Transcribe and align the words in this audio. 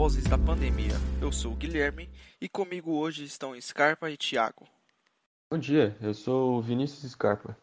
Vozes 0.00 0.24
da 0.24 0.38
Pandemia. 0.38 0.94
Eu 1.20 1.30
sou 1.30 1.52
o 1.52 1.54
Guilherme 1.54 2.08
e 2.40 2.48
comigo 2.48 2.90
hoje 2.92 3.22
estão 3.22 3.60
Scarpa 3.60 4.10
e 4.10 4.16
Thiago. 4.16 4.66
Bom 5.52 5.58
dia, 5.58 5.94
eu 6.00 6.14
sou 6.14 6.56
o 6.56 6.62
Vinícius 6.62 7.12
Scarpa. 7.12 7.54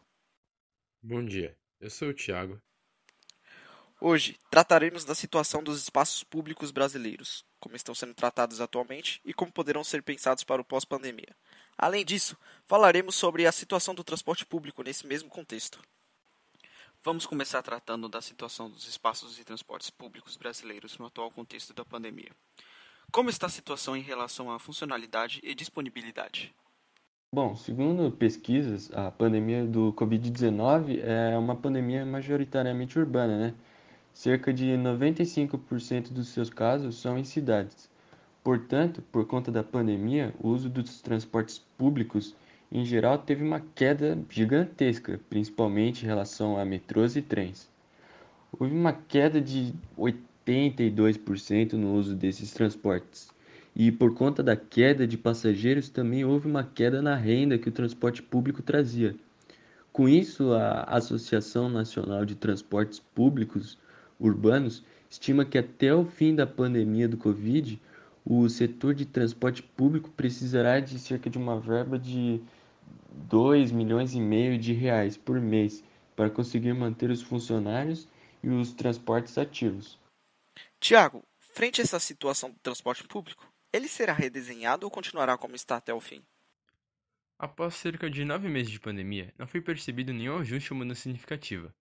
Bom 1.02 1.24
dia, 1.24 1.58
eu 1.80 1.90
sou 1.90 2.10
o 2.10 2.14
Thiago. 2.14 2.62
Hoje 4.00 4.38
trataremos 4.52 5.04
da 5.04 5.16
situação 5.16 5.64
dos 5.64 5.82
espaços 5.82 6.22
públicos 6.22 6.70
brasileiros, 6.70 7.44
como 7.58 7.74
estão 7.74 7.92
sendo 7.92 8.14
tratados 8.14 8.60
atualmente 8.60 9.20
e 9.24 9.34
como 9.34 9.50
poderão 9.50 9.82
ser 9.82 10.00
pensados 10.04 10.44
para 10.44 10.62
o 10.62 10.64
pós-pandemia. 10.64 11.34
Além 11.76 12.04
disso, 12.04 12.38
falaremos 12.68 13.16
sobre 13.16 13.48
a 13.48 13.52
situação 13.52 13.96
do 13.96 14.04
transporte 14.04 14.46
público 14.46 14.84
nesse 14.84 15.08
mesmo 15.08 15.28
contexto. 15.28 15.82
Vamos 17.04 17.26
começar 17.26 17.62
tratando 17.62 18.08
da 18.08 18.20
situação 18.20 18.68
dos 18.68 18.88
espaços 18.88 19.36
de 19.36 19.44
transportes 19.44 19.88
públicos 19.88 20.36
brasileiros 20.36 20.98
no 20.98 21.06
atual 21.06 21.30
contexto 21.30 21.72
da 21.72 21.84
pandemia. 21.84 22.30
Como 23.12 23.30
está 23.30 23.46
a 23.46 23.50
situação 23.50 23.96
em 23.96 24.02
relação 24.02 24.50
à 24.50 24.58
funcionalidade 24.58 25.40
e 25.44 25.54
disponibilidade? 25.54 26.52
Bom, 27.32 27.54
segundo 27.54 28.10
pesquisas, 28.10 28.90
a 28.92 29.12
pandemia 29.12 29.64
do 29.64 29.92
Covid-19 29.92 31.00
é 31.00 31.38
uma 31.38 31.54
pandemia 31.54 32.04
majoritariamente 32.04 32.98
urbana, 32.98 33.38
né? 33.38 33.54
Cerca 34.12 34.52
de 34.52 34.66
95% 34.66 36.12
dos 36.12 36.28
seus 36.28 36.50
casos 36.50 37.00
são 37.00 37.16
em 37.16 37.24
cidades. 37.24 37.88
Portanto, 38.42 39.02
por 39.12 39.24
conta 39.24 39.52
da 39.52 39.62
pandemia, 39.62 40.34
o 40.40 40.48
uso 40.48 40.68
dos 40.68 41.00
transportes 41.00 41.58
públicos 41.78 42.34
em 42.70 42.84
geral 42.84 43.18
teve 43.18 43.42
uma 43.42 43.60
queda 43.74 44.18
gigantesca, 44.28 45.18
principalmente 45.30 46.04
em 46.04 46.06
relação 46.06 46.58
a 46.58 46.64
metrôs 46.64 47.16
e 47.16 47.22
trens. 47.22 47.68
Houve 48.52 48.74
uma 48.74 48.92
queda 48.92 49.40
de 49.40 49.72
82% 49.98 51.72
no 51.74 51.94
uso 51.94 52.14
desses 52.14 52.52
transportes. 52.52 53.30
E 53.74 53.92
por 53.92 54.14
conta 54.14 54.42
da 54.42 54.56
queda 54.56 55.06
de 55.06 55.16
passageiros, 55.16 55.88
também 55.88 56.24
houve 56.24 56.48
uma 56.48 56.64
queda 56.64 57.00
na 57.00 57.14
renda 57.14 57.58
que 57.58 57.68
o 57.68 57.72
transporte 57.72 58.22
público 58.22 58.62
trazia. 58.62 59.14
Com 59.92 60.08
isso, 60.08 60.52
a 60.52 60.82
Associação 60.82 61.68
Nacional 61.68 62.24
de 62.24 62.34
Transportes 62.34 62.98
Públicos 62.98 63.78
urbanos 64.18 64.82
estima 65.10 65.44
que 65.44 65.56
até 65.56 65.94
o 65.94 66.04
fim 66.04 66.34
da 66.34 66.46
pandemia 66.46 67.08
do 67.08 67.16
Covid, 67.16 67.80
o 68.24 68.48
setor 68.48 68.94
de 68.94 69.06
transporte 69.06 69.62
público 69.62 70.10
precisará 70.10 70.80
de 70.80 70.98
cerca 70.98 71.30
de 71.30 71.38
uma 71.38 71.58
verba 71.58 71.98
de 71.98 72.40
2 73.10 73.72
milhões 73.72 74.14
e 74.14 74.20
meio 74.20 74.58
de 74.58 74.72
reais 74.72 75.16
por 75.16 75.40
mês 75.40 75.84
para 76.16 76.30
conseguir 76.30 76.74
manter 76.74 77.10
os 77.10 77.22
funcionários 77.22 78.08
e 78.42 78.48
os 78.48 78.72
transportes 78.72 79.36
ativos. 79.38 79.98
Tiago, 80.80 81.24
frente 81.38 81.80
a 81.80 81.84
essa 81.84 82.00
situação 82.00 82.50
do 82.50 82.58
transporte 82.60 83.04
público, 83.04 83.46
ele 83.72 83.88
será 83.88 84.12
redesenhado 84.12 84.86
ou 84.86 84.90
continuará 84.90 85.36
como 85.36 85.54
está 85.54 85.76
até 85.76 85.92
o 85.92 86.00
fim? 86.00 86.22
Após 87.38 87.74
cerca 87.74 88.10
de 88.10 88.24
nove 88.24 88.48
meses 88.48 88.70
de 88.70 88.80
pandemia, 88.80 89.32
não 89.38 89.46
foi 89.46 89.60
percebido 89.60 90.12
nenhum 90.12 90.38
ajuste 90.38 90.72
ou 90.72 90.78
mudança 90.78 91.02
significativa. 91.02 91.72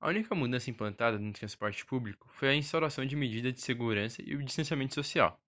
A 0.00 0.08
única 0.08 0.34
mudança 0.34 0.70
implantada 0.70 1.18
no 1.18 1.32
transporte 1.32 1.84
público 1.84 2.28
foi 2.32 2.48
a 2.48 2.54
instauração 2.54 3.04
de 3.04 3.16
medidas 3.16 3.52
de 3.54 3.60
segurança 3.60 4.22
e 4.24 4.34
o 4.34 4.42
distanciamento 4.42 4.94
social, 4.94 5.38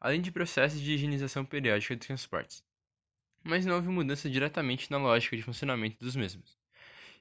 além 0.00 0.20
de 0.20 0.32
processos 0.32 0.80
de 0.80 0.92
higienização 0.94 1.44
periódica 1.44 1.94
dos 1.96 2.06
transportes. 2.06 2.62
Mas 3.42 3.64
não 3.64 3.76
houve 3.76 3.88
mudança 3.88 4.28
diretamente 4.28 4.90
na 4.90 4.98
lógica 4.98 5.36
de 5.36 5.42
funcionamento 5.42 5.96
dos 5.98 6.16
mesmos. 6.16 6.58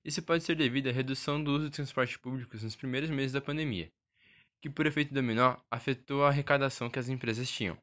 Isso 0.03 0.21
pode 0.21 0.43
ser 0.43 0.55
devido 0.55 0.89
à 0.89 0.91
redução 0.91 1.43
do 1.43 1.51
uso 1.51 1.65
de 1.65 1.75
transportes 1.75 2.17
públicos 2.17 2.63
nos 2.63 2.75
primeiros 2.75 3.09
meses 3.09 3.33
da 3.33 3.41
pandemia, 3.41 3.91
que 4.61 4.69
por 4.69 4.85
efeito 4.85 5.13
dominó 5.13 5.57
afetou 5.69 6.23
a 6.23 6.29
arrecadação 6.29 6.89
que 6.89 6.99
as 6.99 7.09
empresas 7.09 7.49
tinham. 7.49 7.77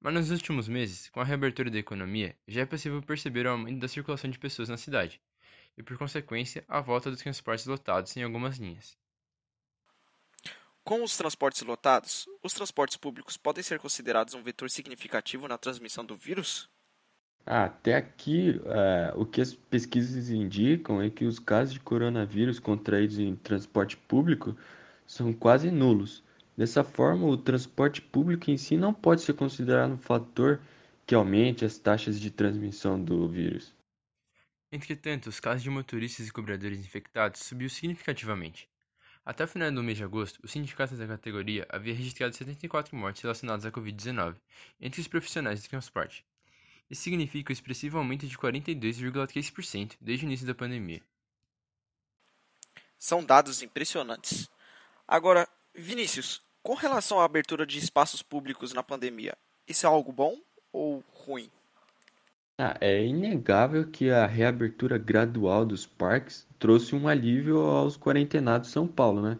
Mas 0.00 0.14
nos 0.14 0.30
últimos 0.30 0.68
meses, 0.68 1.08
com 1.10 1.20
a 1.20 1.24
reabertura 1.24 1.70
da 1.70 1.78
economia, 1.78 2.36
já 2.46 2.60
é 2.60 2.66
possível 2.66 3.02
perceber 3.02 3.46
o 3.46 3.50
aumento 3.50 3.80
da 3.80 3.88
circulação 3.88 4.30
de 4.30 4.38
pessoas 4.38 4.68
na 4.68 4.76
cidade, 4.76 5.20
e, 5.76 5.82
por 5.82 5.96
consequência, 5.98 6.64
a 6.68 6.80
volta 6.80 7.10
dos 7.10 7.20
transportes 7.20 7.66
lotados 7.66 8.16
em 8.16 8.22
algumas 8.22 8.58
linhas. 8.58 8.96
Com 10.84 11.02
os 11.02 11.16
transportes 11.16 11.62
lotados, 11.62 12.26
os 12.42 12.52
transportes 12.52 12.96
públicos 12.96 13.36
podem 13.36 13.62
ser 13.62 13.78
considerados 13.78 14.34
um 14.34 14.42
vetor 14.42 14.70
significativo 14.70 15.46
na 15.46 15.58
transmissão 15.58 16.04
do 16.04 16.16
vírus? 16.16 16.70
Até 17.50 17.96
aqui, 17.96 18.60
uh, 18.60 19.18
o 19.18 19.24
que 19.24 19.40
as 19.40 19.54
pesquisas 19.54 20.28
indicam 20.28 21.00
é 21.00 21.08
que 21.08 21.24
os 21.24 21.38
casos 21.38 21.72
de 21.72 21.80
coronavírus 21.80 22.60
contraídos 22.60 23.18
em 23.18 23.34
transporte 23.36 23.96
público 23.96 24.54
são 25.06 25.32
quase 25.32 25.70
nulos. 25.70 26.22
Dessa 26.54 26.84
forma, 26.84 27.26
o 27.26 27.38
transporte 27.38 28.02
público 28.02 28.50
em 28.50 28.58
si 28.58 28.76
não 28.76 28.92
pode 28.92 29.22
ser 29.22 29.32
considerado 29.32 29.92
um 29.92 29.96
fator 29.96 30.60
que 31.06 31.14
aumente 31.14 31.64
as 31.64 31.78
taxas 31.78 32.20
de 32.20 32.30
transmissão 32.30 33.02
do 33.02 33.26
vírus. 33.26 33.74
Entretanto, 34.70 35.28
os 35.30 35.40
casos 35.40 35.62
de 35.62 35.70
motoristas 35.70 36.28
e 36.28 36.30
cobradores 36.30 36.80
infectados 36.80 37.40
subiu 37.40 37.70
significativamente. 37.70 38.68
Até 39.24 39.44
o 39.44 39.48
final 39.48 39.72
do 39.72 39.82
mês 39.82 39.96
de 39.96 40.04
agosto, 40.04 40.38
o 40.44 40.48
sindicato 40.48 40.96
da 40.96 41.06
categoria 41.06 41.66
havia 41.70 41.94
registrado 41.94 42.36
74 42.36 42.94
mortes 42.94 43.22
relacionadas 43.22 43.64
à 43.64 43.72
Covid-19 43.72 44.36
entre 44.78 45.00
os 45.00 45.08
profissionais 45.08 45.62
de 45.62 45.68
transporte. 45.70 46.26
Isso 46.90 47.02
significa 47.02 47.52
um 47.52 47.54
expressivo 47.54 47.98
aumento 47.98 48.26
de 48.26 48.36
42,3% 48.36 49.96
desde 50.00 50.24
o 50.24 50.26
início 50.26 50.46
da 50.46 50.54
pandemia. 50.54 51.02
São 52.98 53.24
dados 53.24 53.62
impressionantes. 53.62 54.50
Agora, 55.06 55.48
Vinícius, 55.74 56.42
com 56.62 56.74
relação 56.74 57.20
à 57.20 57.24
abertura 57.24 57.66
de 57.66 57.78
espaços 57.78 58.22
públicos 58.22 58.72
na 58.72 58.82
pandemia, 58.82 59.36
isso 59.66 59.86
é 59.86 59.88
algo 59.88 60.12
bom 60.12 60.36
ou 60.72 61.04
ruim? 61.12 61.50
Ah, 62.58 62.76
é 62.80 63.04
inegável 63.04 63.88
que 63.88 64.10
a 64.10 64.26
reabertura 64.26 64.98
gradual 64.98 65.64
dos 65.64 65.86
parques 65.86 66.44
trouxe 66.58 66.94
um 66.94 67.06
alívio 67.06 67.60
aos 67.60 67.96
quarentenados 67.96 68.68
de 68.68 68.72
São 68.72 68.88
Paulo, 68.88 69.22
né? 69.22 69.38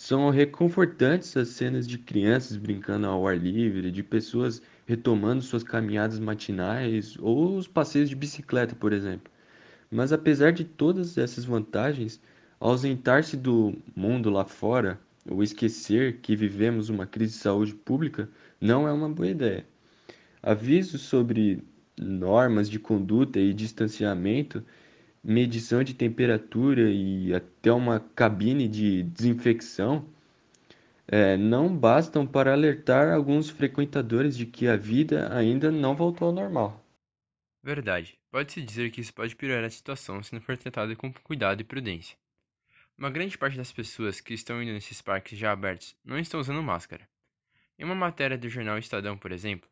São 0.00 0.30
reconfortantes 0.30 1.36
as 1.36 1.48
cenas 1.48 1.84
de 1.84 1.98
crianças 1.98 2.56
brincando 2.56 3.08
ao 3.08 3.26
ar 3.26 3.36
livre, 3.36 3.90
de 3.90 4.00
pessoas 4.00 4.62
retomando 4.86 5.42
suas 5.42 5.64
caminhadas 5.64 6.20
matinais 6.20 7.16
ou 7.18 7.56
os 7.56 7.66
passeios 7.66 8.08
de 8.08 8.14
bicicleta, 8.14 8.76
por 8.76 8.92
exemplo. 8.92 9.28
Mas 9.90 10.12
apesar 10.12 10.52
de 10.52 10.62
todas 10.62 11.18
essas 11.18 11.44
vantagens, 11.44 12.20
ausentar-se 12.60 13.36
do 13.36 13.76
mundo 13.94 14.30
lá 14.30 14.44
fora 14.44 15.00
ou 15.28 15.42
esquecer 15.42 16.18
que 16.18 16.36
vivemos 16.36 16.88
uma 16.88 17.04
crise 17.04 17.32
de 17.32 17.40
saúde 17.40 17.74
pública 17.74 18.30
não 18.60 18.86
é 18.86 18.92
uma 18.92 19.08
boa 19.08 19.28
ideia. 19.28 19.66
Avisos 20.40 21.00
sobre 21.00 21.60
normas 22.00 22.70
de 22.70 22.78
conduta 22.78 23.40
e 23.40 23.52
distanciamento, 23.52 24.64
medição 25.28 25.84
de 25.84 25.92
temperatura 25.92 26.90
e 26.90 27.34
até 27.34 27.70
uma 27.70 28.00
cabine 28.00 28.66
de 28.66 29.02
desinfecção 29.02 30.08
é, 31.06 31.36
não 31.36 31.68
bastam 31.76 32.26
para 32.26 32.54
alertar 32.54 33.12
alguns 33.12 33.50
frequentadores 33.50 34.34
de 34.36 34.46
que 34.46 34.66
a 34.66 34.74
vida 34.74 35.30
ainda 35.36 35.70
não 35.70 35.94
voltou 35.94 36.28
ao 36.28 36.34
normal. 36.34 36.82
Verdade. 37.62 38.18
Pode-se 38.30 38.62
dizer 38.62 38.90
que 38.90 39.02
isso 39.02 39.12
pode 39.12 39.36
piorar 39.36 39.64
a 39.64 39.70
situação 39.70 40.22
se 40.22 40.32
não 40.32 40.40
for 40.40 40.56
tratado 40.56 40.96
com 40.96 41.12
cuidado 41.12 41.60
e 41.60 41.64
prudência. 41.64 42.16
Uma 42.96 43.10
grande 43.10 43.36
parte 43.36 43.58
das 43.58 43.70
pessoas 43.70 44.22
que 44.22 44.32
estão 44.32 44.62
indo 44.62 44.72
nesses 44.72 45.02
parques 45.02 45.38
já 45.38 45.52
abertos 45.52 45.94
não 46.02 46.18
estão 46.18 46.40
usando 46.40 46.62
máscara. 46.62 47.06
Em 47.78 47.84
uma 47.84 47.94
matéria 47.94 48.38
do 48.38 48.48
jornal 48.48 48.78
Estadão, 48.78 49.16
por 49.16 49.30
exemplo, 49.30 49.68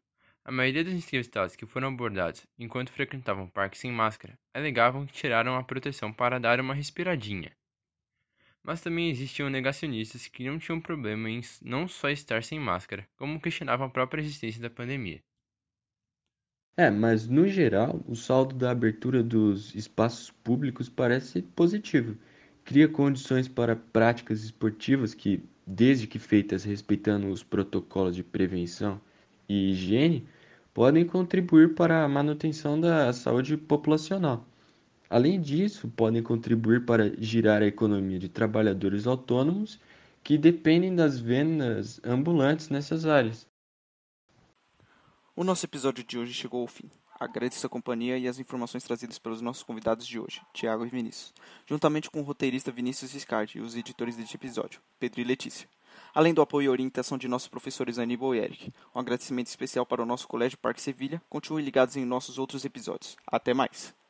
a 0.46 0.52
maioria 0.52 0.84
dos 0.84 0.93
entrevistados 0.93 1.56
que 1.56 1.66
foram 1.66 1.88
abordados 1.88 2.46
enquanto 2.56 2.93
frequentavam 2.93 3.48
parques 3.48 3.81
sem 3.81 3.90
máscara 3.90 4.38
alegavam 4.54 5.04
que 5.04 5.12
tiraram 5.12 5.56
a 5.56 5.64
proteção 5.64 6.12
para 6.12 6.38
dar 6.38 6.60
uma 6.60 6.72
respiradinha. 6.72 7.50
Mas 8.62 8.81
também 8.81 9.10
existiam 9.10 9.50
negacionistas 9.50 10.28
que 10.28 10.48
não 10.48 10.56
tinham 10.56 10.81
problema 10.81 11.28
em 11.28 11.40
não 11.60 11.88
só 11.88 12.10
estar 12.10 12.44
sem 12.44 12.60
máscara, 12.60 13.08
como 13.16 13.40
questionavam 13.40 13.88
a 13.88 13.90
própria 13.90 14.22
existência 14.22 14.62
da 14.62 14.70
pandemia. 14.70 15.20
É, 16.76 16.92
mas 16.92 17.26
no 17.26 17.49
geral, 17.49 18.00
o 18.06 18.14
saldo 18.14 18.54
da 18.54 18.70
abertura 18.70 19.25
dos 19.25 19.75
espaços 19.75 20.31
públicos 20.31 20.88
parece 20.88 21.42
positivo. 21.42 22.16
Cria 22.64 22.87
condições 22.87 23.49
para 23.49 23.75
práticas 23.75 24.44
esportivas 24.44 25.12
que, 25.12 25.42
desde 25.66 26.06
que 26.06 26.20
feitas 26.20 26.62
respeitando 26.62 27.26
os 27.31 27.42
protocolos 27.42 28.14
de 28.14 28.22
prevenção 28.22 29.00
e 29.49 29.70
higiene, 29.70 30.26
podem 30.76 31.06
contribuir 31.06 31.75
para 31.75 32.05
a 32.05 32.08
manutenção 32.08 32.78
da 32.78 33.11
saúde 33.11 33.56
populacional. 33.56 34.44
Além 35.08 35.40
disso, 35.40 35.88
podem 35.88 36.23
contribuir 36.23 36.84
para 36.84 37.11
girar 37.19 37.62
a 37.62 37.67
economia 37.67 38.19
de 38.19 38.28
trabalhadores 38.28 39.06
autônomos 39.06 39.81
que 40.23 40.37
dependem 40.37 40.94
das 40.94 41.19
vendas 41.19 41.99
ambulantes 42.05 42.69
nessas 42.69 43.06
áreas. 43.06 43.46
O 45.34 45.43
nosso 45.43 45.64
episódio 45.64 46.05
de 46.05 46.19
hoje 46.19 46.34
chegou 46.34 46.61
ao 46.61 46.67
fim. 46.67 46.90
Agradeço 47.19 47.67
a 47.67 47.70
companhia 47.70 48.19
e 48.19 48.28
as 48.28 48.38
informações 48.38 48.84
trazidas 48.84 49.19
pelos 49.19 49.40
nossos 49.40 49.62
convidados 49.62 50.06
de 50.06 50.20
hoje, 50.20 50.43
Tiago 50.52 50.84
e 50.84 50.90
Vinícius, 50.90 51.32
juntamente 51.67 52.11
com 52.11 52.20
o 52.20 52.23
roteirista 52.23 52.70
Vinícius 52.70 53.12
Viscardi 53.12 53.56
e 53.56 53.62
os 53.62 53.75
editores 53.75 54.14
deste 54.14 54.37
episódio, 54.37 54.82
Pedro 54.99 55.23
e 55.23 55.25
Letícia. 55.25 55.67
Além 56.14 56.32
do 56.32 56.43
apoio 56.43 56.66
e 56.66 56.69
orientação 56.69 57.19
de 57.19 57.28
nossos 57.28 57.48
professores 57.48 57.98
Aníbal 57.98 58.34
e 58.34 58.38
Eric. 58.38 58.72
Um 58.94 59.00
agradecimento 59.00 59.48
especial 59.48 59.84
para 59.84 60.02
o 60.02 60.06
nosso 60.06 60.28
Colégio 60.28 60.58
Parque 60.58 60.81
Sevilha. 60.81 61.20
Continuem 61.28 61.64
ligados 61.64 61.96
em 61.96 62.04
nossos 62.04 62.38
outros 62.38 62.64
episódios. 62.64 63.16
Até 63.26 63.52
mais! 63.52 64.05